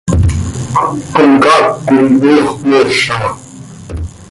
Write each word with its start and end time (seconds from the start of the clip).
Comcaac 1.15 1.67
coi 1.85 2.35
ox 2.47 2.57
mooza. 2.69 3.15